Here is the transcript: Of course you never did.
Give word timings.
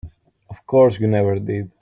Of 0.49 0.65
course 0.65 0.99
you 0.99 1.05
never 1.05 1.37
did. 1.37 1.69